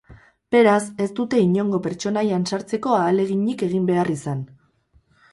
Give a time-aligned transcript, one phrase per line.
[0.53, 4.41] Beraz, ez dute inongo pertsonaian sartzeko ahaleginik egin behar izan.